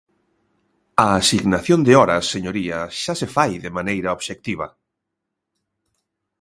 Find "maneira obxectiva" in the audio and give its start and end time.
3.77-4.67